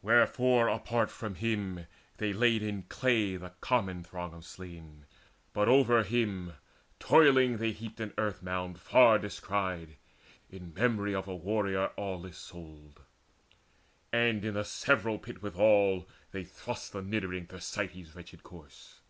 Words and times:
Wherefore 0.00 0.68
apart 0.68 1.10
from 1.10 1.34
him 1.34 1.88
they 2.18 2.32
laid 2.32 2.62
in 2.62 2.84
clay 2.84 3.34
The 3.34 3.50
common 3.60 4.04
throng 4.04 4.32
of 4.32 4.44
slain; 4.44 5.06
but 5.52 5.66
over 5.68 6.04
him 6.04 6.52
Toiling 7.00 7.56
they 7.56 7.72
heaped 7.72 7.98
an 7.98 8.14
earth 8.16 8.44
mound 8.44 8.78
far 8.78 9.18
descried 9.18 9.96
In 10.48 10.72
memory 10.72 11.16
of 11.16 11.26
a 11.26 11.34
warrior 11.34 11.90
aweless 11.98 12.38
souled. 12.38 13.00
And 14.12 14.44
in 14.44 14.56
a 14.56 14.62
several 14.62 15.18
pit 15.18 15.42
withal 15.42 16.06
they 16.30 16.44
thrust 16.44 16.92
The 16.92 17.02
niddering 17.02 17.48
Thersites' 17.48 18.14
wretched 18.14 18.44
corse. 18.44 19.00